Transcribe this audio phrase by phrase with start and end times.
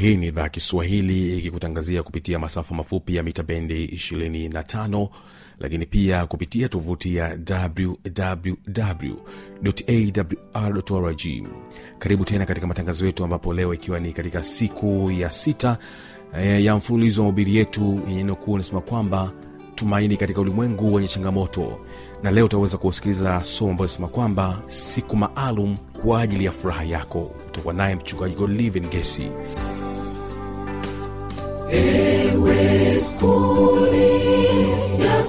[0.00, 5.08] hii ni idhaa kiswahili ikikutangazia kupitia masafa mafupi ya mita bendi 25
[5.58, 7.38] lakini pia kupitia tovuti ya
[10.54, 11.20] wwwawrrg
[11.98, 15.78] karibu tena katika matangazo yetu ambapo leo ikiwa ni katika siku ya sita
[16.38, 19.32] eh, ya mfululizo wa mabiri yetu yenye nokuu unasema kwamba
[19.74, 21.78] tumaini katika ulimwengu wenye changamoto.
[22.22, 27.30] Na leo utaweza kusikiliza somo ambayo inasema kwamba siku maalum kwa ajili ya furaha yako.
[27.48, 29.30] Utakuwa naye mchungaji godlivin gesi
[31.70, 34.12] ewe skuli
[35.04, 35.24] ya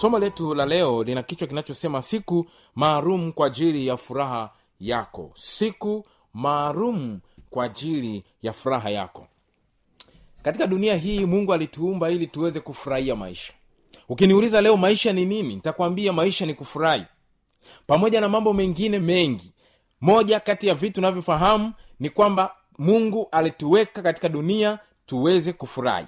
[0.00, 4.50] somo letu la leo lina kichwa kinachosema siku maalum kwa ajili ya furaha
[4.80, 5.32] yako.
[5.34, 9.26] Siku maalum kwa ajili ya furaha yako.
[10.42, 13.52] Katika dunia hii mungu alituumba ili tuweze kufurahia maisha.
[14.08, 15.54] Ukiniuliza leo maisha ni nini?
[15.54, 17.04] Nitakwambia maisha ni kufurahi.
[17.86, 19.52] Pamoja na mambo mengine mengi
[20.00, 26.06] moja kati ya vitu navyofahamu ni kwamba mungu alituweka katika dunia tuweze kufurahi.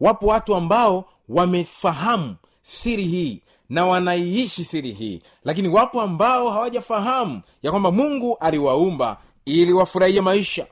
[0.00, 5.22] Wapo watu ambao wamefahamu siri hii na wanaiishi siri hii.
[5.44, 10.66] Lakini wapo ambao hawajafahamu ya kwamba mungu aliwaumba ili wafurahie maisha.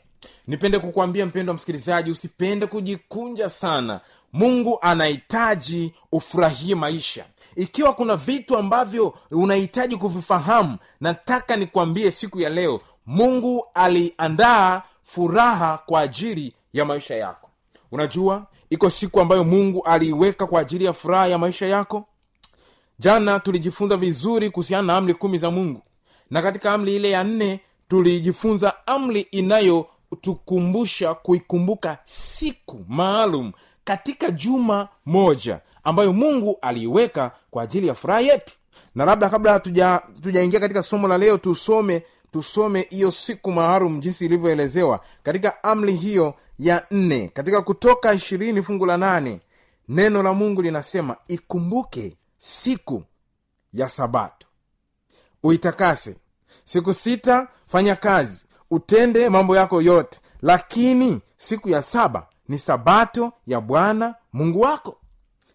[0.46, 4.00] Nipende kukwambia mpendo wa msikilizaji usipende kujikunja sana.
[4.32, 7.24] Mungu anahitaji ufurahie maisha.
[7.56, 16.00] Ikiwa kuna vitu ambavyo unahitaji kuvifahamu nataka nikwambie siku ya leo mungu aliandaa furaha kwa
[16.00, 17.48] ajili ya maisha yako.
[17.92, 22.04] Unajua iko siku ambayo mungu aliiweka kwa ajili ya furaha ya maisha yako.
[22.98, 25.82] Jana tulijifunza vizuri kuhusiana na amri kumi za mungu.
[26.30, 33.52] Na katika amri ile ya nne tulijifunza amri inayotukumbusha kuikumbuka siku maalum
[33.84, 38.54] katika juma moja ambayo mungu aliiweka kwa ajili ya furaha yetu.
[38.94, 44.24] Na labda kabla tujaingia tuja katika somo la leo tusome tusome hiyo siku maalum jinsi
[44.24, 47.28] ilivyoelezewa katika amri hiyo ya nne.
[47.28, 49.40] Katika kutoka ishirini fungu la nane
[49.88, 53.02] neno la mungu linasema ikumbuke siku
[53.72, 54.46] ya sabato.
[55.42, 56.16] Uitakase.
[56.64, 63.60] Siku sita fanya kazi utende mambo yako yote lakini siku ya saba ni sabato ya
[63.60, 64.98] bwana mungu wako.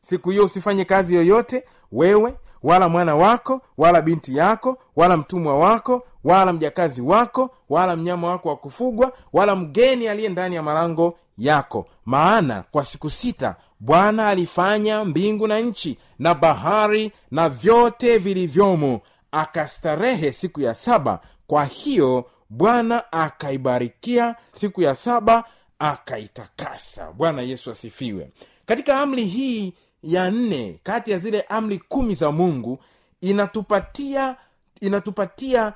[0.02, 2.36] Siku hiyo usifanye kazi yoyote wewe
[2.68, 8.50] wala mwana wako wala binti yako wala mtumwa wako wala mjakazi wako wala mnyama wako
[8.50, 11.88] wa kufugwa wala mgeni aliye ndani ya malango yako.
[12.06, 19.02] Maana kwa siku sita bwana alifanya mbingu na nchi na bahari na vyote vilivyomo
[19.32, 21.20] akastarehe siku ya saba.
[21.48, 25.44] Kwa hiyo bwana akaibarikia siku ya saba
[25.80, 27.12] akaitakasa.
[27.12, 28.30] Bwana yesu asifiwe.
[28.66, 32.80] Katika amri hii ya nne kati ya zile amri kumi za mungu
[33.22, 34.36] inatupatia
[34.82, 35.74] inatupatia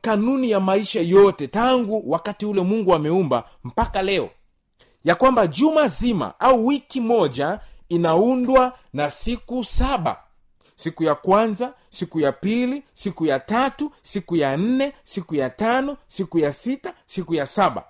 [0.00, 4.30] kanuni ya maisha yote tangu wakati ule mungu ameumba mpaka leo.
[5.04, 10.16] Ya kwamba juma zima au wiki moja inaundwa na siku saba.
[10.76, 15.96] Siku ya kwanza siku ya pili siku ya tatu siku ya nne siku ya tano
[16.06, 17.84] siku ya sita siku ya saba.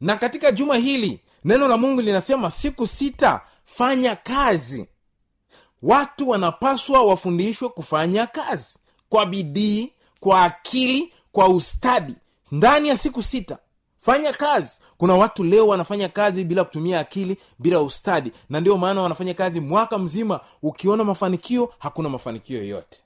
[0.00, 4.86] Na katika juma hili neno la mungu linasema siku sita fanya kazi.
[5.82, 8.78] Watu wanapaswa wafundishwe kufanya kazi.
[9.08, 12.14] Kwa bidii kwa akili kwa ustadi.
[12.52, 13.58] Ndani ya siku sita
[14.00, 14.80] fanya kazi.
[14.98, 18.32] Kuna watu leo wanafanya kazi bila kutumia akili bila ustadi.
[18.48, 20.40] Na ndio maana wanafanya kazi mwaka mzima.
[20.62, 22.98] Ukiona mafanikio hakuna mafanikio yoyote.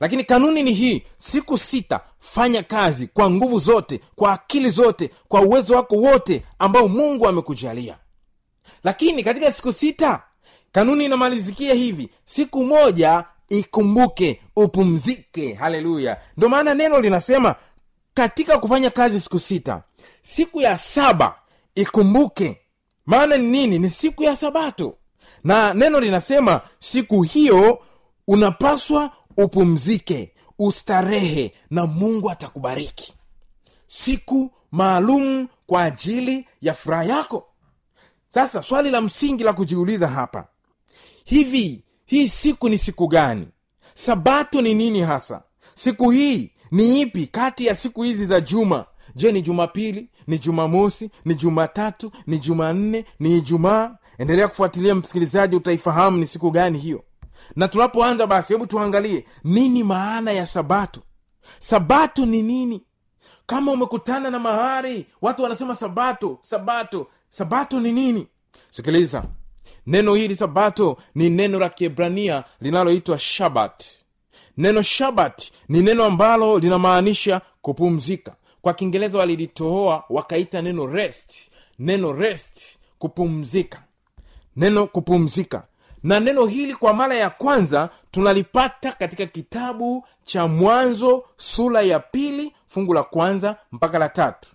[0.00, 1.02] Lakini kanuni ni hii.
[1.18, 6.88] Siku sita fanya kazi kwa nguvu zote kwa akili zote kwa uwezo wako wote ambao
[6.88, 7.96] mungu amekujalia
[8.84, 10.22] lakini katika siku sita
[10.72, 12.08] kanuni inamalizikia hivi.
[12.24, 15.54] Siku moja ikumbuke upumzike.
[15.54, 16.20] Haleluya.
[16.36, 17.54] Ndio maana neno linasema
[18.14, 19.82] katika kufanya kazi siku sita
[20.22, 21.34] siku ya saba
[21.74, 22.60] ikumbuke.
[23.06, 23.78] Maana ni nini?
[23.78, 24.96] Ni siku ya sabato.
[25.44, 27.82] Na neno linasema siku hiyo
[28.28, 33.14] unapaswa upumzike ustarehe na mungu atakubariki.
[33.86, 37.46] Siku maalum kwa ajili ya furaha yako
[38.34, 40.46] sasa swali la msingi la kujiuliza hapa.
[41.24, 43.48] Hivi hii siku ni siku gani?
[43.94, 45.42] Sabato ni nini hasa?
[45.74, 48.84] Siku hii ni ipi kati ya siku hizi za juma?
[49.14, 53.96] Je ni jumapili ni jumamosi ni jumatatu ni jumanne ni ijumaa?
[54.18, 57.04] Endelea kufuatilia msikilizaji utaifahamu ni siku gani hiyo.
[57.56, 61.00] Na tunapoanza basi hebu tuangalie nini maana ya sabato.
[61.58, 62.82] Sabato ni nini?
[63.46, 67.06] Kama umekutana na mahari watu wanasema sabato sabato
[67.38, 68.26] sabato ni nini?
[68.70, 69.24] Sikiliza.
[69.86, 73.84] Neno hili sabato ni neno la kiebrania linaloitwa shabat.
[74.56, 78.34] Neno shabat ni neno ambalo linamaanisha kupumzika.
[78.62, 81.50] Kwa kiingereza walilitohoa wakaita neno rest.
[81.78, 83.82] Neno rest kupumzika.
[84.56, 85.66] Neno kupumzika.
[86.02, 92.52] Na neno hili kwa mara ya kwanza tunalipata katika kitabu cha mwanzo sura ya pili
[92.68, 94.48] fungu la kwanza mpaka la tatu.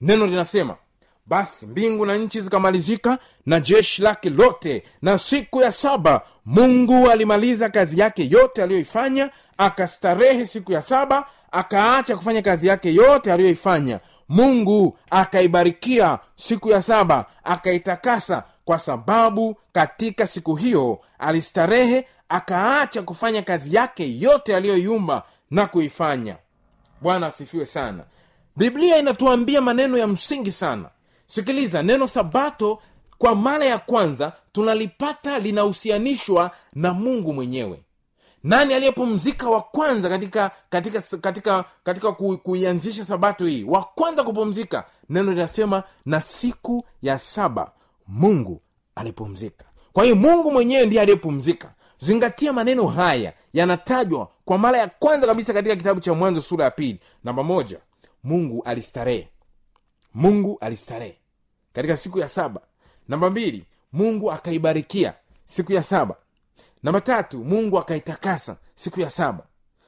[0.00, 0.76] Neno linasema
[1.26, 7.68] basi mbingu na nchi zikamalizika na jeshi lake lote na siku ya saba mungu alimaliza
[7.68, 14.00] kazi yake yote aliyoifanya akastarehe siku ya saba akaacha kufanya kazi yake yote aliyoifanya.
[14.28, 23.76] Mungu akaibarikia siku ya saba akaitakasa kwa sababu katika siku hiyo alistarehe akaacha kufanya kazi
[23.76, 26.36] yake yote aliyoiumba na kuifanya.
[27.00, 28.04] Bwana asifiwe sana.
[28.56, 30.88] Biblia inatuambia maneno ya msingi sana
[31.34, 32.78] sikiliza neno sabato
[33.18, 37.82] kwa mara ya kwanza tunalipata linahusianishwa na mungu mwenyewe.
[38.42, 43.64] Nani aliyepumzika wa kwanza katika katika katika katika ku, kuianzisha sabato hii?
[43.64, 44.84] Wa kwanza kupumzika.
[45.08, 47.72] Neno linasema na siku ya saba
[48.06, 48.62] mungu
[48.94, 49.64] alipumzika.
[49.92, 51.74] Kwa hiyo mungu mwenyewe ndiye aliyepumzika.
[51.98, 56.70] Zingatia maneno haya yanatajwa kwa mara ya kwanza kabisa katika kitabu cha mwanzo sura ya
[56.70, 57.00] pili.
[57.24, 57.78] Namba moja
[58.24, 59.28] mungu alistarehe.
[60.14, 61.18] Mungu alistarehe
[61.74, 62.60] katika siku ya saba.
[63.08, 66.16] Namba mbili mungu akaibarikia siku ya saba.
[66.82, 69.44] Namba tatu mungu akaitakasa siku ya saba.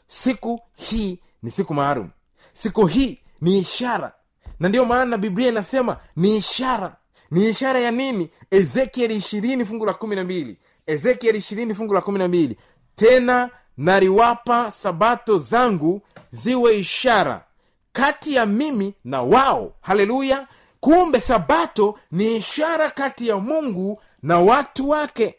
[0.07, 2.11] Siku hii ni siku maalum.
[2.53, 4.13] Siku hii ni ishara.
[4.61, 6.97] Na ndiyo maana biblia inasema ni ishara.
[7.31, 8.31] Ni ishara ya nini?
[8.51, 10.59] Ezekieli ishirini fungu la kumi na mbili.
[10.87, 12.57] Ezekieli ishirini fungu la kumi na mbili.
[12.97, 17.45] Tena naliwapa sabato zangu ziwe ishara
[17.93, 19.75] kati ya mimi na wao.
[19.81, 20.49] Haleluya
[20.81, 25.35] kumbe sabato ni ishara kati ya mungu na watu wake.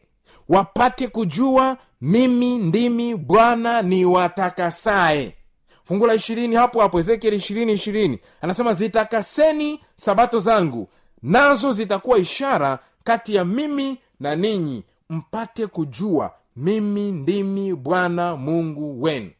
[0.50, 5.34] Wapate kujua mimi ndimi bwana ni watakasaye
[5.84, 8.20] fungu la ishirini hapo hapo ezekieli ishirini ishirini.
[8.42, 10.90] Anasema zitakaseni sabato zangu
[11.22, 14.84] nazo zitakuwa ishara kati ya mimi na ninyi.
[15.10, 19.32] Mpate kujua mimi ndimi bwana mungu wenu.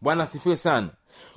[0.00, 0.88] Bwana asifiwe sana.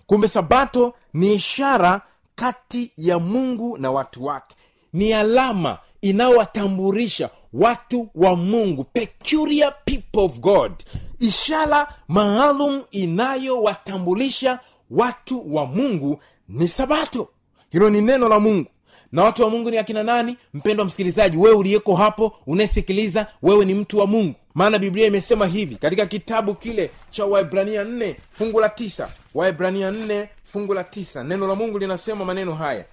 [0.08, 2.02] Kumbe sabato ni ishara
[2.44, 4.56] kati ya mungu na watu wake.
[4.94, 10.72] Ni alama inayowatambulisha watu wa mungu peculiar people of god.
[11.20, 14.60] Ishara maalum inayowatambulisha
[14.92, 16.20] watu wa mungu
[16.50, 17.28] ni sabato.
[17.70, 18.70] Hilo ni neno la mungu.
[19.12, 20.38] Na watu wa mungu ni akina nani?
[20.54, 24.36] Mpendwa msikilizaji wewe uliyeko hapo unayesikiliza wewe ni mtu wa mungu.
[24.54, 30.30] Maana biblia imesema hivi katika kitabu kile cha waibrania 4 fungu la 9 waibrania nne
[30.54, 31.24] fungu la tisa.
[31.24, 32.86] Neno la mungu linasema maneno haya.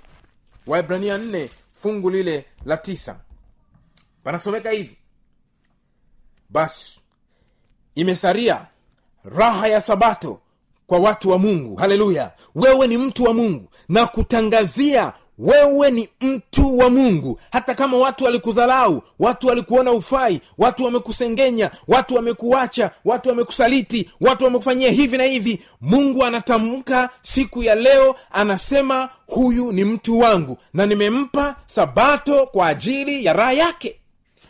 [0.67, 3.17] Waibrania nne fungu lile la tisa.
[4.25, 4.97] Panasomeka hivi.
[6.51, 7.01] Basi
[7.95, 8.67] imesaria
[9.25, 10.41] raha ya sabato
[10.87, 11.77] kwa watu wa mungu.
[11.77, 12.33] Haleluya!
[12.55, 17.40] Wewe ni mtu wa mungu na kutangazia wewe ni mtu wa mungu.
[17.52, 24.90] Hata kama watu walikudharau watu walikuona ufai watu wamekusengenya watu wamekuacha watu wamekusaliti watu wamekufanyia
[24.90, 31.57] hivi na hivi mungu anatamka siku ya leo anasema huyu ni mtu wangu na nimempa
[31.66, 34.00] sabato kwa ajili ya raha yake.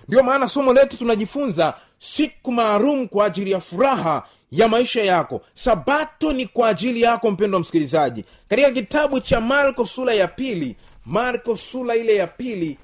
[0.09, 4.23] Ndiyo maana somo letu tunajifunza siku maalum kwa ajili ya furaha
[4.57, 5.41] ya maisha yako.
[5.55, 8.25] Sabato ni kwa ajili yako mpendo wa msikilizaji.
[8.49, 12.79] Katika kitabu cha marko sura ya pili marko sura ile ya pili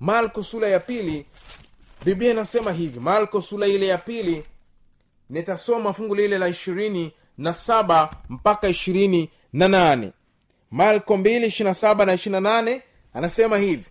[0.00, 1.26] marko sura ya pili
[2.04, 3.00] biblia inasema hivi.
[3.00, 4.44] Marko sura ile ya pili
[5.30, 10.12] nitasoma fungu lile la ishirini na saba mpaka ishirini na nane.
[10.70, 12.82] Marko mbili ishirina saba na ishirina nane
[13.14, 13.84] anasema hivi.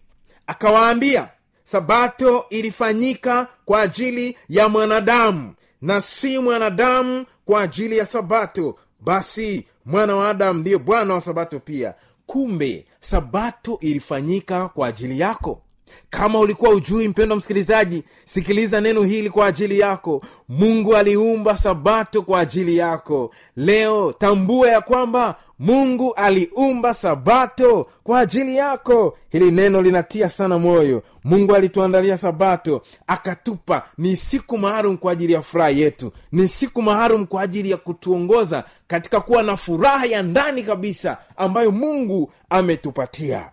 [0.48, 1.30] Akawaambia
[1.64, 10.16] sabato ilifanyika kwa ajili ya mwanadamu na si mwanadamu kwa ajili ya sabato basi mwana
[10.16, 11.94] wa adamu ndiye bwana wa sabato pia.
[12.26, 15.62] Kumbe sabato ilifanyika kwa ajili yako
[16.10, 20.22] kama ulikuwa ujui mpendo msikilizaji sikiliza neno hili kwa ajili yako.
[20.50, 23.32] Mungu aliumba sabato kwa ajili yako.
[23.56, 29.18] Leo tambua ya kwamba mungu aliumba sabato kwa ajili yako.
[29.30, 31.04] Hili neno linatia sana moyo.
[31.24, 33.84] Mungu alituandalia sabato akatupa.
[33.98, 36.12] Ni siku maalum kwa ajili ya furaha yetu.
[36.32, 41.72] Ni siku maalum kwa ajili ya kutuongoza katika kuwa na furaha ya ndani kabisa ambayo
[41.72, 43.50] mungu ametupatia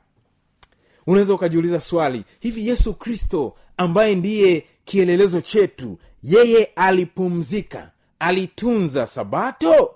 [1.06, 9.94] unaweza ukajiuliza swali hivi yesu kristo ambaye ndiye kielelezo chetu yeye alipumzika alitunza sabato?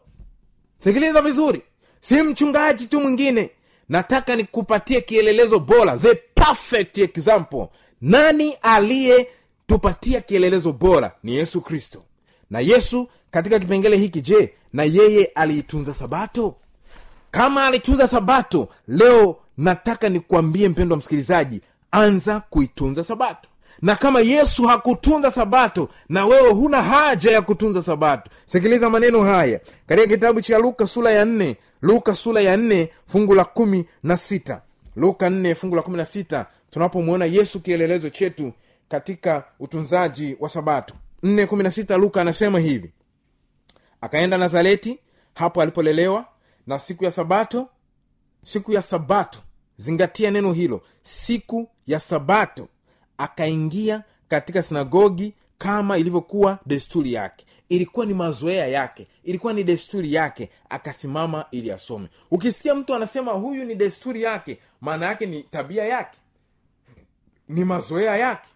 [0.84, 1.62] Sikiliza vizuri.
[2.00, 3.50] Si mchungaji tu mwingine.
[3.88, 7.66] Nataka nikupatie kielelezo bora the perfect example.
[8.00, 11.12] Nani aliyetupatia kielelezo bora?
[11.22, 12.02] Ni yesu kristo.
[12.50, 16.56] Na yesu katika kipengele hiki je na yeye aliitunza sabato
[17.30, 23.48] kama alitunza sabato leo nataka nikuambie mpendo wa msikilizaji anza kuitunza sabato.
[23.82, 28.30] Na kama yesu hakutunza sabato na wewe huna haja ya kutunza sabato.
[28.46, 33.34] Sikiliza maneno haya katika kitabu cha luka sura ya nne luka sura ya nne fungu
[33.34, 34.62] la kumi na sita.
[34.96, 38.52] Luka nne fungu la kumi na sita tunapomwona yesu kielelezo chetu
[38.88, 40.94] katika utunzaji wa sabato.
[41.22, 42.90] Nne kumi na sita luka anasema hivi.
[44.00, 44.98] Akaenda nazareti
[45.34, 46.24] hapo alipolelewa
[46.68, 47.68] na siku ya sabato
[48.44, 49.38] siku ya sabato.
[49.76, 50.82] Zingatia neno hilo.
[51.02, 52.68] Siku ya sabato
[53.18, 57.44] akaingia katika sinagogi kama ilivyokuwa desturi yake.
[57.68, 62.08] Ilikuwa ni mazoea yake ilikuwa ni desturi yake akasimama ili asome.
[62.30, 66.18] Ukisikia mtu anasema huyu ni desturi yake maana yake ni tabia yake
[67.48, 68.48] ni mazoea yake.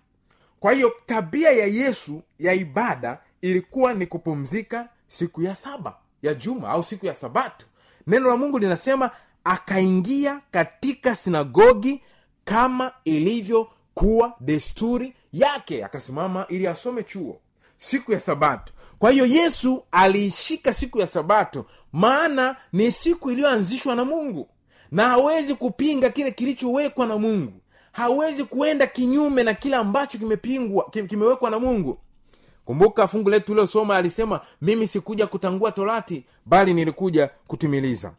[0.61, 6.69] Kwa hiyo tabia ya yesu ya ibada ilikuwa ni kupumzika siku ya saba ya juma
[6.69, 7.66] au siku ya sabato
[8.06, 9.11] neno la mungu linasema
[9.44, 12.02] akaingia katika sinagogi
[12.44, 15.85] kama ilivyokuwa desturi yake.
[15.85, 17.40] Akasimama ili asome chuo
[17.76, 18.73] siku ya sabato.
[18.99, 24.49] Kwa hiyo yesu aliishika siku ya sabato maana ni siku iliyoanzishwa na mungu.
[24.90, 27.52] Na hawezi kupinga kile kilichowekwa na mungu.
[27.92, 31.99] Hawezi kuenda kinyume na kile ambacho kimepingwa kimewekwa na mungu
[32.64, 38.12] kumbuka fungu letu uliosoma alisema mimi sikuja kutangua torati bali nilikuja kutimiliza.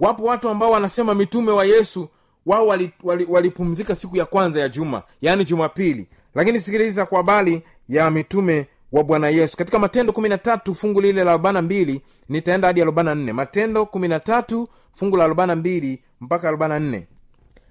[0.00, 2.08] Wapo watu ambao wanasema mitume wa yesu
[2.46, 6.08] wao walipumzika wali, wali siku ya kwanza ya juma yaani jumapili.
[6.34, 9.56] Lakini sikiliza kwa habari ya mitume wa bwana yesu.
[9.56, 13.32] Katika matendo kumi na tatu fungu lile la arobaina mbili nitaenda hadi arobaina nne.
[13.32, 17.06] Matendo kumi na tatu fungu la arobaina mbili mpaka arobaina nne.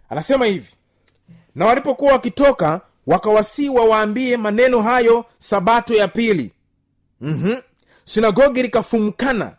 [0.10, 0.70] Anasema hivi
[1.56, 6.52] na walipokuwa wakitoka wakawasii wawaambie maneno hayo sabato ya pili.
[7.22, 7.58] Mm-hmm.
[8.06, 9.52] sinagogi likafumkana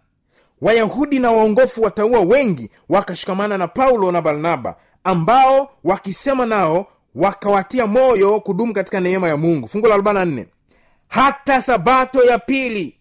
[0.61, 8.41] wayahudi na waongofu wataua wengi wakashikamana na paulo na barnaba ambao wakisema nao wakawatia moyo
[8.41, 9.69] kudumu katika neema ya mungu.
[9.69, 10.47] Fungu la 44
[11.09, 12.97] hata sabato ya pili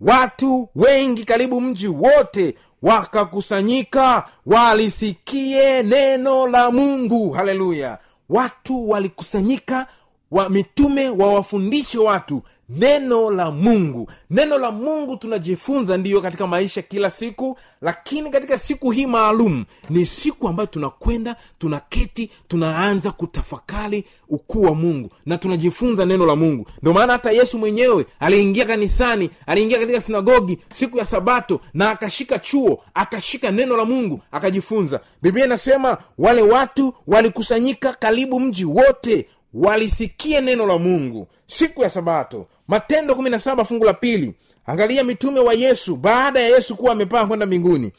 [0.00, 7.30] watu wengi karibu mji wote wakakusanyika walisikie neno la mungu.
[7.30, 9.86] Haleluya watu walikusanyika
[10.34, 14.10] wa mitume wawafundishe watu neno la mungu.
[14.30, 20.06] Neno la mungu tunajifunza ndiyo katika maisha kila siku lakini katika siku hii maalum ni
[20.06, 26.66] siku ambayo tunakwenda tunaketi tunaanza kutafakari ukuu wa mungu na tunajifunza neno la mungu.
[26.82, 32.38] Ndio maana hata yesu mwenyewe aliingia kanisani aliingia katika sinagogi siku ya sabato na akashika
[32.38, 35.00] chuo akashika neno la mungu akajifunza.
[35.22, 42.46] Biblia inasema wale watu walikusanyika karibu mji wote walisikia neno la mungu siku ya sabato.
[42.68, 44.34] Matendo 17 fungu la pili.
[44.66, 47.92] Angalia mitume wa yesu baada ya yesu kuwa amepaa kwenda mbinguni.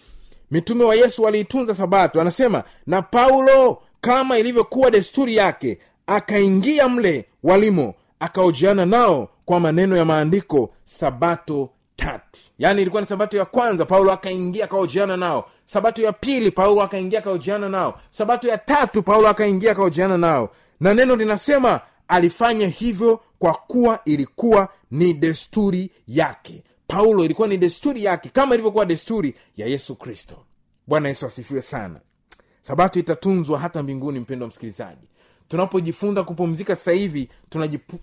[0.51, 2.21] Mitume wa yesu waliitunza sabato.
[2.21, 10.05] Anasema na paulo kama ilivyokuwa desturi yake akaingia mle walimo akaojiana nao kwa maneno ya
[10.05, 12.39] maandiko sabato tatu.
[12.59, 15.49] Yaani ilikuwa ni sabato ya kwanza paulo akaingia akaojiana nao.
[15.65, 17.99] Sabato ya pili paulo akaingia akaojiana nao.
[18.11, 24.69] Sabato ya tatu paulo akaingia akaojiana nao na neno linasema alifanya hivyo kwa kuwa ilikuwa
[24.91, 26.63] ni desturi yake.
[26.87, 30.35] Paulo ilikuwa ni desturi yake kama ilivyokuwa desturi ya yesu kristo.
[30.87, 31.99] Bwana yesu asifiwe sana.
[32.61, 35.07] Sabato itatunzwa hata mbinguni mpendo wa msikilizaji.
[35.47, 37.29] Tunapojifunza kupumzika sasa hivi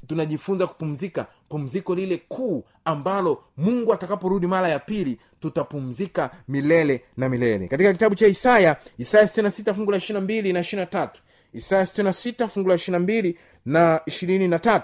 [0.07, 7.69] tunajifunza kupumzika pumziko lile kuu ambalo mungu atakaporudi mara ya pili tutapumzika milele na milele.
[7.69, 11.09] Katika kitabu cha isaya isaya 66 fungu la 22 na 23
[11.53, 13.35] isaya 66 fungu la 22
[13.67, 14.83] na 23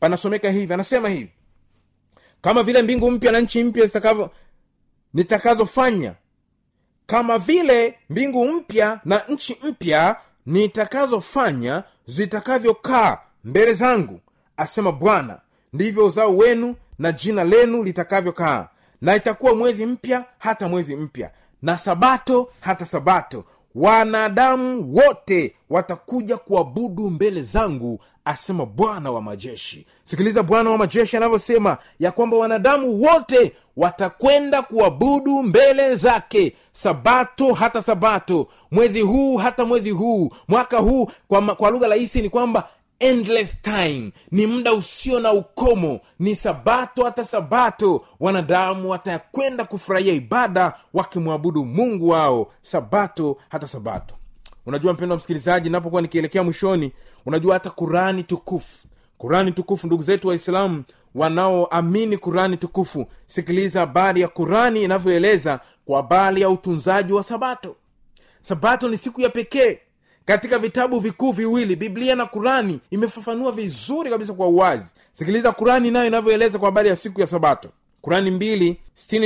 [0.00, 1.30] panasomeka hivi anasema hivi.
[2.42, 4.30] Kama vile mbingu mpya na nchi mpya zitakavyo
[5.14, 6.14] nitakazofanya
[7.06, 14.20] kama vile mbingu mpya na nchi mpya nitakazofanya zitakavyokaa mbele zangu
[14.56, 15.40] asema bwana.
[15.72, 18.68] Ndivyo uzao wenu na jina lenu litakavyokaa.
[19.00, 21.30] Na itakuwa mwezi mpya hata mwezi mpya
[21.62, 23.44] na sabato hata sabato
[23.76, 29.86] wanadamu wote watakuja kuabudu mbele zangu asema bwana wa majeshi.
[30.04, 37.82] Sikiliza bwana wa majeshi anavyosema ya kwamba wanadamu wote watakwenda kuabudu mbele zake sabato hata
[37.82, 42.68] sabato mwezi huu hata mwezi huu mwaka huu kwa, kwa lugha rahisi ni kwamba
[42.98, 44.12] endless time.
[44.30, 46.00] Ni muda usio na ukomo.
[46.18, 48.04] Ni sabato hata sabato.
[48.20, 52.52] Wanadamu watakwenda kufurahia ibada wakimwabudu mungu wao.
[52.62, 54.14] Sabato hata sabato.
[54.66, 56.92] Unajua mpendo wa msikilizaji napokuwa nikielekea mwishoni
[57.26, 58.86] unajua hata kurani tukufu.
[59.18, 60.84] Kurani tukufu ndugu zetu waislamu
[61.14, 67.76] wanaoamini kurani tukufu sikiliza habari ya kurani inavyoeleza kwa habari ya utunzaji wa sabato.
[68.40, 69.78] Sabato ni siku ya pekee
[70.26, 74.86] katika vitabu vikuu viwili biblia na kurani imefafanua vizuri kabisa kwa uwazi.
[75.12, 77.68] Sikiliza kurani nayo inavyoeleza kwa habari ya siku ya sabato.
[78.00, 78.80] Kurani mbili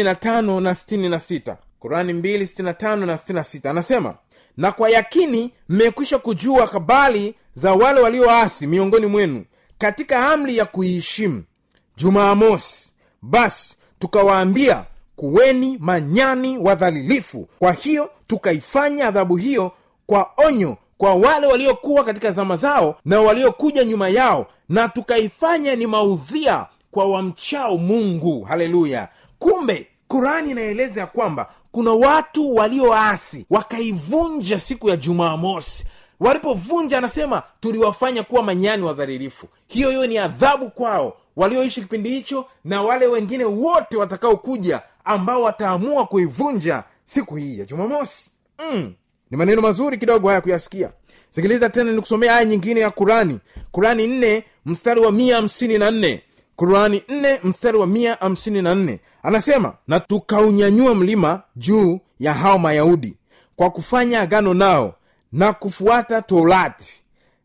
[0.04, 0.76] na tano na
[1.08, 1.56] na sita.
[1.78, 3.70] Kurani mbili na tano na sita.
[3.70, 4.14] Anasema
[4.56, 9.44] na kwa yakini mmekwisha kujua habari za wale walioasi miongoni mwenu
[9.78, 11.44] katika amri ya kuiheshimu.
[11.96, 14.84] Jumaamosi basi tukawaambia
[15.16, 17.48] kuweni manyani wadhalilifu.
[17.58, 19.72] Kwa hiyo tukaifanya adhabu hiyo
[20.06, 25.86] kwa onyo kwa wale waliokuwa katika zama zao na waliokuja nyuma yao na tukaifanya ni
[25.86, 28.42] maudhia kwa wamchao mungu.
[28.42, 29.08] Haleluya!
[29.38, 35.84] Kumbe kurani inaeleza ya kwamba kuna watu walioasi wakaivunja siku ya jumamosi.
[36.20, 42.82] Walipovunja anasema tuliwafanya kuwa manyani wadharirifu hiyo hiyo ni adhabu kwao walioishi kipindi hicho na
[42.82, 48.30] wale wengine wote watakaokuja ambao wataamua kuivunja siku hii ya jumamosi.
[48.72, 48.94] Mm.
[49.30, 50.90] Ni maneno mazuri kidogo haya kuyasikia.
[51.30, 53.38] Sikiliza tena nikusomea aya nyingine ya kurani
[53.70, 56.22] kurani nne mstari wa mia hamsini na nne.
[56.56, 59.00] Kurani nne mstari wa mia hamsini na nne.
[59.22, 63.16] Anasema na tukaunyanyua mlima juu ya hao mayahudi
[63.56, 64.94] kwa kufanya agano nao
[65.32, 67.02] na kufuata torati.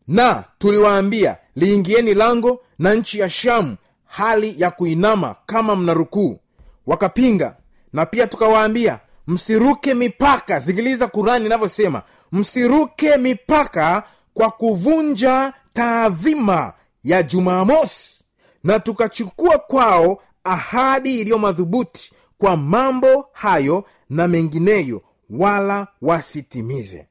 [0.08, 6.38] Na tuliwaambia liingieni lango na nchi ya shamu hali ya kuinama kama mnarukuu.
[6.86, 7.56] Wakapinga
[7.92, 12.02] na pia tukawaambia msiruke mipaka sikiliza kurani inavyosema.
[12.32, 14.02] Msiruke mipaka
[14.34, 16.72] kwa kuvunja taadhima
[17.04, 18.24] ya jumamosi
[18.64, 27.06] na tukachukua kwao ahadi iliyo madhubuti kwa mambo hayo na mengineyo wala wasitimize.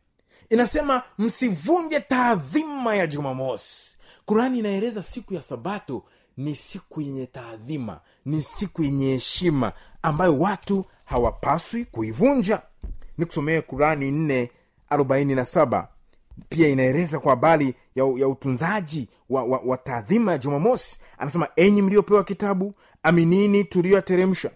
[0.50, 3.96] Inasema msivunje taadhima ya jumamosi.
[4.26, 6.04] Kurani inaeleza siku ya sabato
[6.38, 12.62] ni siku yenye taadhima ni siku yenye heshima ambayo watu hawapaswi kuivunja.
[13.18, 14.52] Nikusomee kurani nne
[14.90, 15.88] arobaini na saba.
[16.50, 20.98] Pia inaeleza kwa habari ya, ya utunzaji wa, wa, wa taadhima ya jumamosi.
[21.18, 24.52] Anasema enyi mliopewa kitabu aminini tuliyoyateremsha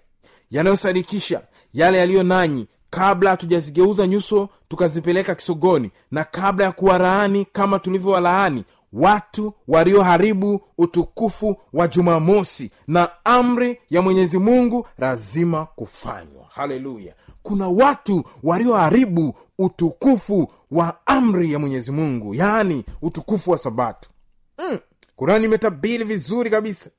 [0.52, 1.42] yanayosadikisha
[1.74, 9.54] yale yaliyo nanyi kabla hatujazigeuza nyuso tukazipeleka kisogoni na kabla ya kuwalaani kama tulivyowalaani watu
[9.68, 16.46] walioharibu utukufu wa jumamosi na amri ya mwenyezi mungu lazima kufanywa.
[16.50, 17.16] Haleluya.
[17.44, 24.10] Kuna watu walioharibu utukufu wa amri ya mwenyezi mungu yaani utukufu wa sabato.
[24.58, 24.80] Mm.
[25.16, 26.90] kurani imetabiri vizuri kabisa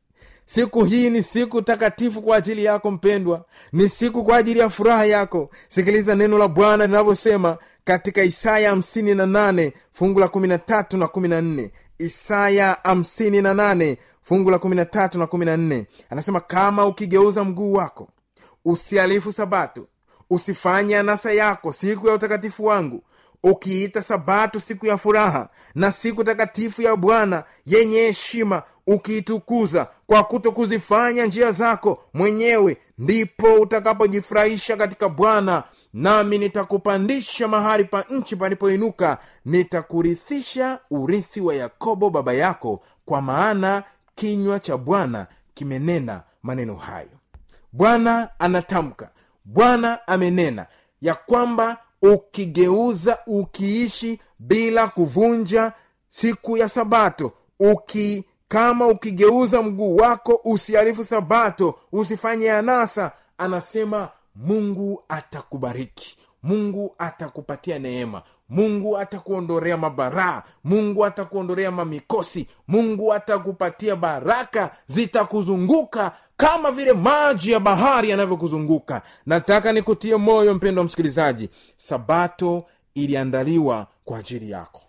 [0.54, 3.44] siku hii ni siku takatifu kwa ajili yako mpendwa.
[3.72, 5.50] Ni siku kwa ajili ya furaha yako.
[5.68, 10.96] Sikiliza neno la bwana linavyosema katika isaya hamsini na nane fungu la kumi na tatu
[10.96, 11.70] na kumi na nne.
[11.98, 15.86] Isaya hamsini na nane fungu la kumi na tatu na kumi na nne.
[16.10, 18.08] Anasema kama ukigeuza mguu wako
[18.64, 19.86] usialifu sabato
[20.30, 23.02] usifanye anasa yako siku ya utakatifu wangu
[23.42, 30.52] ukiita sabato siku ya furaha na siku takatifu ya bwana yenye heshima ukiitukuza kwa kuto
[30.52, 35.64] kuzifanya njia zako mwenyewe ndipo utakapojifurahisha katika bwana.
[35.92, 44.60] Nami nitakupandisha mahali pa nchi palipoinuka nitakurithisha urithi wa yakobo baba yako kwa maana kinywa
[44.60, 47.08] cha bwana kimenena maneno hayo.
[47.72, 49.10] Bwana anatamka
[49.44, 50.66] bwana amenena
[51.02, 55.72] ya kwamba ukigeuza ukiishi bila kuvunja
[56.08, 57.32] siku ya sabato.
[57.60, 66.16] Uki kama ukigeuza mguu wako usiharifu sabato usifanye anasa anasema mungu atakubariki.
[66.42, 76.92] Mungu atakupatia neema mungu atakuondorea mabaraa mungu atakuondorea mamikosi mungu atakupatia baraka zitakuzunguka kama vile
[76.92, 79.02] maji ya bahari yanavyokuzunguka.
[79.26, 84.80] Nataka nikutie moyo mpendo wa msikilizaji sabato iliandaliwa kwa ajili yako.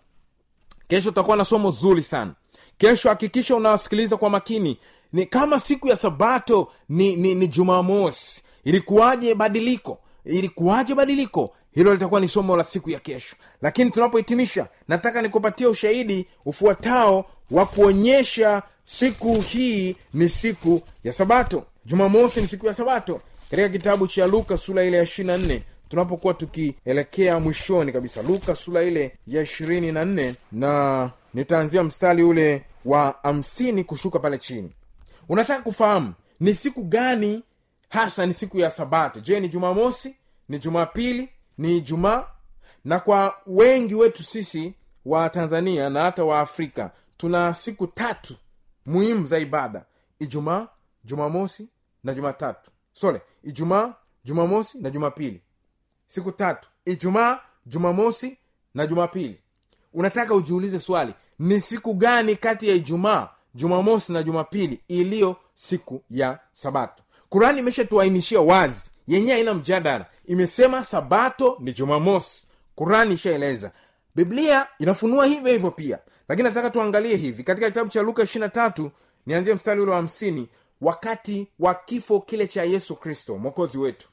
[0.88, 2.34] Kesho utakuwa na somo zuri sana.
[2.78, 4.78] Kesho hakikisha unawasikiliza kwa makini.
[5.12, 8.42] Ni kama siku ya sabato ni, ni, ni jumamosi.
[8.64, 9.98] Ilikuwaje badiliko?
[10.24, 13.36] Ilikuwaje badiliko hilo litakuwa ni somo la siku ya kesho.
[13.62, 21.64] Lakini tunapohitimisha nataka nikupatia ushahidi ufuatao wa kuonyesha siku hii ni siku ya sabato.
[21.84, 23.20] Jumamosi ni siku ya sabato.
[23.50, 28.22] Katika kitabu cha luka sura ile ya ishirina nne tunapokuwa tukielekea mwishoni kabisa.
[28.22, 34.38] Luka sura ile ya ishirini na nne na nitaanzia mstari ule wa hamsini kushuka pale
[34.38, 34.70] chini.
[35.28, 37.42] Unataka kufahamu ni siku gani
[37.88, 39.20] hasa ni siku ya sabato?
[39.20, 40.14] Je ni jumamosi?
[40.48, 41.28] Ni jumapili
[41.58, 42.26] ni ijumaa
[42.84, 48.36] na kwa wengi wetu sisi wa tanzania na hata wa afrika tuna siku tatu
[48.86, 49.84] muhimu za ibada.
[50.18, 50.68] Ijumaa
[51.04, 51.68] jumamosi
[52.04, 52.70] na jumatatu.
[52.92, 55.40] Sole ijumaa jumamosi na jumapili.
[56.06, 56.68] Siku tatu.
[56.84, 58.38] Ijumaa jumamosi
[58.74, 59.38] na jumapili.
[59.92, 66.38] Unataka ujiulize swali ni siku gani kati ya ijumaa jumamosi na jumapili iliyo siku ya
[66.52, 67.02] sabato?
[67.28, 70.06] Kurani imeshatuainishia wazi yenyewe haina mjadala.
[70.26, 72.46] Imesema sabato ni jumamosi.
[72.74, 73.72] Kurani ishaeleza.
[74.14, 75.98] Biblia inafunua hivyo hivyo pia.
[76.28, 77.44] Lakini nataka tuangalie hivi.
[77.44, 78.90] Katika kitabu cha luka ishirina tatu
[79.26, 80.48] nianzie mstari ule wa hamsini.
[80.80, 84.08] Wakati wa kifo kile cha yesu kristo mwokozi wetu.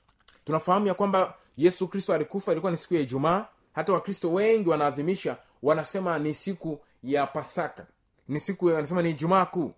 [0.45, 3.45] Tunafahamu ya kwamba yesu kristo alikufa ilikuwa ni siku ya ijumaa.
[3.73, 7.85] Hata wakristo wengi wanaadhimisha wanasema ni siku ya pasaka.
[8.27, 9.71] Ni siku wanasema ni ijumaa kuu.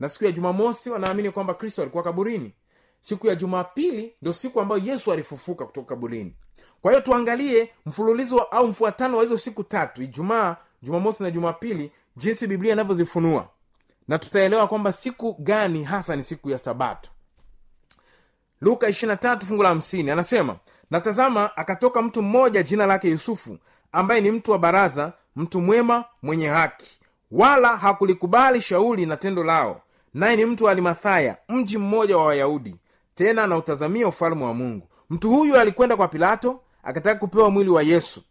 [0.00, 2.52] Na siku ya jumamosi wanaamini kwamba kristo alikuwa kaburini
[3.00, 6.34] siku ya jumapili ndio siku ambayo yesu alifufuka kutoka kaburini.
[6.82, 12.46] Kwa hiyo tuangalie mfululizo au mfuatano wa hizo siku tatu ijumaa jumamosi na jumapili jinsi
[12.46, 13.48] biblia inavyozifunua.
[14.08, 17.10] Na tutaelewa kwamba siku gani hasa ni siku ya sabato.
[18.60, 20.56] Luka 23 fungu la 50 anasema
[20.90, 23.58] natazama akatoka mtu mmoja jina lake yusufu
[23.92, 27.00] ambaye ni mtu wa baraza mtu mwema mwenye haki.
[27.30, 29.82] Wala hakulikubali shauli na tendo lao
[30.14, 32.76] naye ni mtu wa alimathaya mji mmoja wa wayahudi
[33.20, 34.86] tena anautazamia ufalme wa mungu.
[35.10, 38.22] Mtu huyu alikwenda kwa pilato akataka kupewa mwili wa yesu.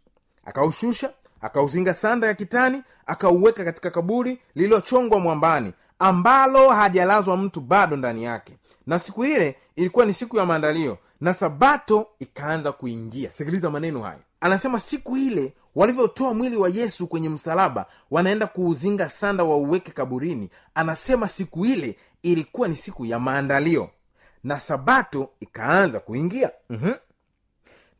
[0.44, 8.24] Akaushusha akauzinga sanda ya kitani akauweka katika kaburi lililochongwa mwambani ambalo hajalazwa mtu bado ndani
[8.24, 8.52] yake.
[8.86, 13.30] Na siku ile ilikuwa ni siku ya maandalio na sabato ikaanza kuingia.
[13.30, 14.18] Sikiliza maneno haya.
[14.40, 20.50] Anasema siku ile walivyotoa mwili wa yesu kwenye msalaba wanaenda kuuzinga sanda wauweke kaburini.
[20.74, 23.90] Anasema siku ile ilikuwa ni siku ya maandalio
[24.44, 26.50] na sabato ikaanza kuingia.
[26.70, 26.94] Mm-hmm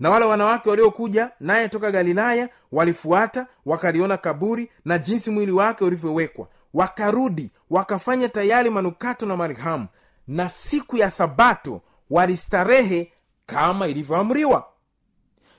[0.00, 6.48] na wale wanawake waliokuja naye toka galilaya walifuata wakaliona kaburi na jinsi mwili wake ulivyowekwa.
[6.74, 9.86] Wakarudi wakafanya tayari manukato na marhamu.
[10.28, 13.12] Na siku ya sabato walistarehe
[13.46, 14.66] kama ilivyoamriwa.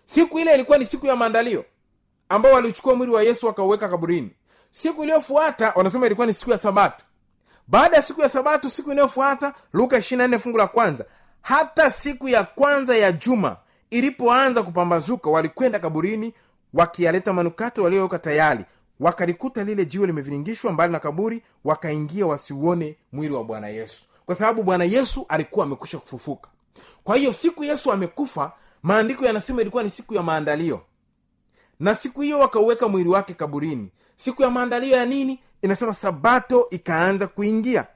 [0.05, 1.65] Siku ile ilikuwa ni siku ya maandalio
[2.29, 4.31] ambao walichukua mwili wa yesu wakauweka kaburini.
[4.71, 7.05] Siku iliyofuata wanasema ilikuwa ni siku ya sabato
[7.71, 11.05] baada ya siku ya sabato siku inayofuata luka 24 fungu la kwanza
[11.41, 13.57] hata siku ya kwanza ya juma
[13.89, 16.33] ilipoanza kupambazuka walikwenda kaburini
[16.73, 18.65] wakiyaleta manukato waliyoweka tayari.
[18.99, 24.03] Wakalikuta lile jiwe limeviringishwa mbali na kaburi wakaingia wasiuone mwili wa bwana yesu.
[24.25, 26.49] Kwa sababu bwana yesu alikuwa amekwisha kufufuka.
[27.03, 28.51] Kwa hiyo siku yesu amekufa
[28.83, 30.81] maandiko yanasema ilikuwa ni siku ya maandalio.
[31.79, 33.91] Na siku hiyo wakauweka mwili wake kaburini.
[34.15, 37.87] Siku ya maandalio ya nini inasema sabato ikaanza kuingia.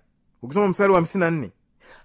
[0.41, 1.51] Ukisoma mstari wa hamsini na nne.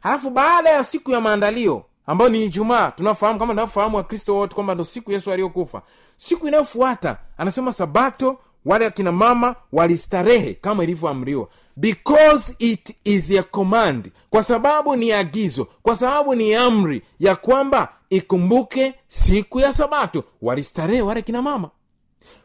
[0.00, 4.74] Halafu baada ya siku ya maandalio ambayo ni ijumaa tunafahamu kama tunavyofahamu wakristo wote kwamba
[4.74, 5.82] ndo siku yesu aliyokufa.
[6.16, 11.48] Siku inayofuata anasema sabato wale akina mama walistarehe kama ilivyoamriwa.
[11.76, 14.10] Because it is a command.
[14.30, 20.24] Kwa sababu ni agizo kwa sababu ni amri ya kwamba ikumbuke siku ya sabato.
[20.42, 21.70] Walistarehe wale kina mama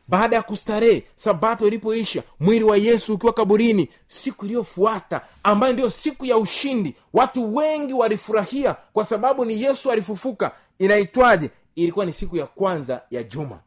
[0.07, 6.25] baada ya kustarehe sabato ilipoisha mwili wa yesu ukiwa kaburini siku iliyofuata ambayo ndiyo siku
[6.25, 10.51] ya ushindi watu wengi walifurahia kwa sababu ni yesu alifufuka.
[10.79, 11.49] Inaitwaje?
[11.75, 13.59] Ilikuwa ni siku ya kwanza ya juma.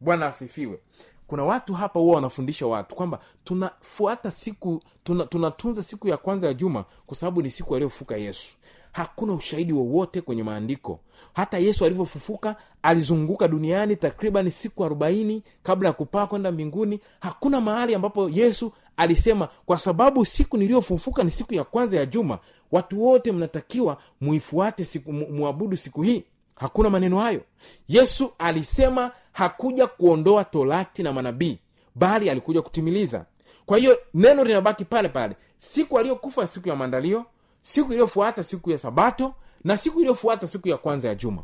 [0.00, 0.78] Bwana asifiwe.
[1.26, 6.54] Kuna watu hapa huwa wanafundisha watu kwamba tunafuata siku tuna, tunatunza siku ya kwanza ya
[6.54, 8.48] juma kwa sababu ni siku aliyofuka yesu
[8.92, 11.00] hakuna ushahidi wowote kwenye maandiko.
[11.34, 17.00] Hata yesu alivyofufuka alizunguka duniani takriban siku arobaini kabla ya kupaa kwenda mbinguni.
[17.20, 22.38] Hakuna mahali ambapo yesu alisema kwa sababu siku niliyofufuka ni siku ya kwanza ya juma
[22.72, 26.24] watu wote mnatakiwa muifuate siku muabudu siku hii.
[26.56, 27.40] Hakuna maneno hayo.
[27.88, 31.58] Yesu alisema hakuja kuondoa torati na manabii
[31.94, 33.24] bali alikuja kutimiliza.
[33.66, 35.36] Kwa hiyo neno linabaki pale pale.
[35.58, 37.24] Siku aliyokufa siku ya maandalio
[37.62, 41.42] siku iliyofuata siku ya sabato na siku iliyofuata siku ya kwanza ya juma.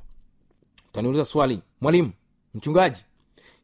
[0.88, 2.12] Utaniuliza swali mwalimu
[2.54, 3.04] mchungaji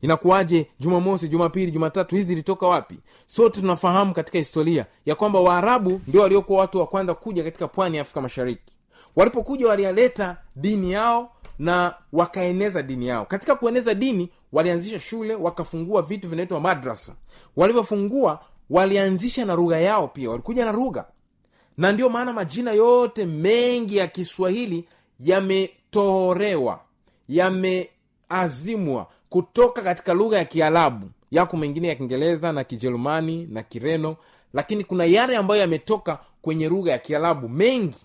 [0.01, 2.99] inakuwaje jumamosi jumapili jumatatu hizi ilitoka wapi?
[3.27, 7.97] Sote tunafahamu katika historia ya kwamba waarabu ndio waliokuwa watu wa kwanza kuja katika pwani
[7.97, 8.73] ya afrika mashariki.
[9.17, 13.25] Walipokuja walialeta dini yao na wakaeneza dini yao.
[13.27, 17.15] Katika kueneza dini walianzisha shule wakafungua vitu vinaitwa madrasa.
[17.57, 20.31] Walivyofungua walianzisha na lugha yao pia.
[20.31, 21.05] Walikuja na lugha
[21.79, 24.89] na ndio maana majina yote mengi ya kiswahili
[25.21, 26.81] yametohorewa
[27.29, 31.11] yameazimwa kutoka katika lugha ya kiarabu.
[31.31, 34.17] Yako mengine ya kiingereza na kijerumani na kireno
[34.53, 37.49] lakini kuna yale ambayo yametoka kwenye lugha ya kiarabu.
[37.49, 37.99] Mengi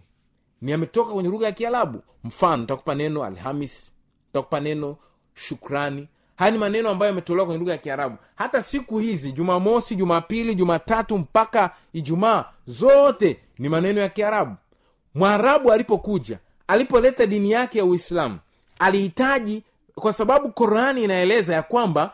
[0.61, 2.01] ni yametoka kwenye lugha ya kiarabu.
[2.23, 3.91] Mfano takupa neno alhamis
[4.33, 4.97] takupa neno
[5.33, 8.17] shukrani haya ni maneno ambayo yametolewa kwenye lugha ya kiarabu.
[8.35, 14.55] Hata siku hizi jumamosi jumapili jumatatu mpaka ijumaa zote ni maneno ya kiarabu.
[15.15, 18.39] Mwarabu alipokuja alipoleta dini yake ya uislamu
[18.79, 19.63] alihitaji
[19.95, 22.13] kwa sababu qurani inaeleza ya kwamba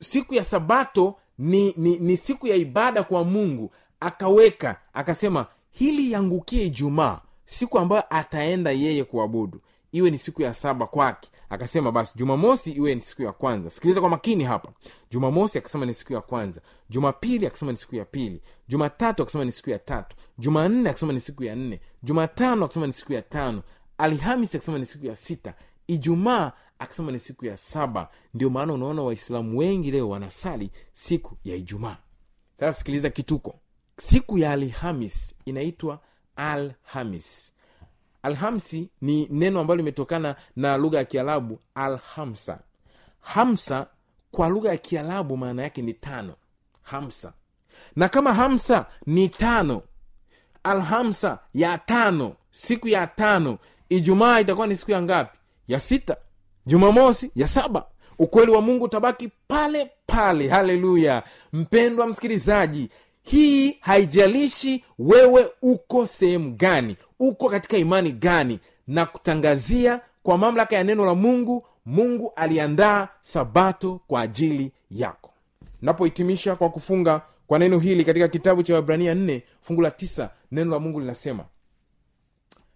[0.00, 3.70] siku ya sabato ni, ni, ni siku ya ibada kwa mungu.
[4.00, 9.60] Akaweka akasema hili yangukie ijumaa siku ambayo ataenda yeye kuabudu.
[9.92, 13.70] Iwe ni siku ya saba kwake akasema basi jumamosi iwe ni siku ya kwanza.
[13.70, 14.72] Sikiliza kwa makini hapa.
[15.10, 16.60] Jumamosi akasema ni siku ya kwanza.
[16.90, 18.42] Jumapili akasema ni siku ya pili.
[18.68, 20.16] Jumatatu akasema ni siku ya tatu.
[20.38, 21.80] Jumanne akasema ni siku ya nne.
[22.02, 23.62] Jumatano akasema ni siku ya tano.
[23.98, 25.54] Alhamisi akasema ni siku ya sita.
[25.86, 28.08] Ijumaa akasema ni siku ya saba.
[28.34, 31.96] Ndio maana unaona waislamu wengi leo wanasali siku ya ijumaa.
[32.60, 33.60] Sasa sikiliza kituko.
[34.00, 36.00] Siku ya alhamis inaitwa
[36.36, 37.52] alhamis
[38.26, 42.58] alhamsi ni neno ambalo limetokana na lugha ya kiarabu alhamsa.
[43.20, 43.86] Hamsa
[44.30, 46.34] kwa lugha ya kiarabu maana yake ni tano.
[46.82, 47.32] Hamsa.
[47.96, 49.82] Na kama hamsa ni tano
[50.64, 53.58] alhamsa ya tano siku ya tano
[53.88, 55.38] ijumaa itakuwa ni siku ya ngapi?
[55.68, 56.16] Ya sita.
[56.66, 57.84] Jumamosi ya saba.
[58.18, 60.48] Ukweli wa mungu utabaki pale pale.
[60.48, 61.22] Haleluya.
[61.52, 62.90] Mpendwa msikilizaji
[63.30, 68.60] hii haijalishi wewe uko sehemu gani uko katika imani gani.
[68.86, 75.30] Na kutangazia kwa mamlaka ya neno la mungu mungu aliandaa sabato kwa ajili yako.
[75.82, 80.70] Napohitimisha kwa kufunga kwa neno hili katika kitabu cha wabrania 4 fungu la 9 neno
[80.70, 81.44] la mungu linasema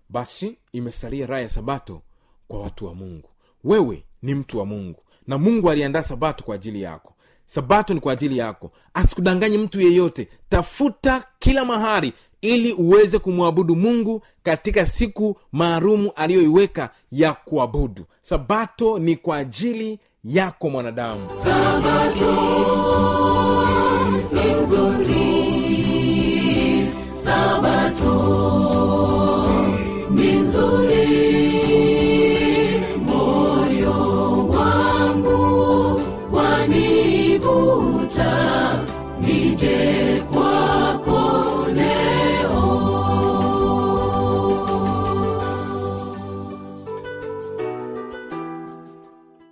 [0.08, 2.02] basi imesalia raha ya sabato
[2.48, 3.28] kwa watu wa mungu.
[3.64, 7.14] Wewe ni mtu wa mungu na mungu aliandaa sabato kwa ajili yako
[7.50, 8.70] sabato ni kwa ajili yako.
[8.94, 10.28] Asikudanganye mtu yeyote.
[10.48, 18.04] Tafuta kila mahali ili uweze kumwabudu mungu katika siku maalumu aliyoiweka ya kuabudu.
[18.22, 21.26] Sabato ni kwa ajili yako mwanadamu.
[21.32, 22.36] Sabato
[24.22, 25.20] si nzuri,
[27.16, 28.19] Sabato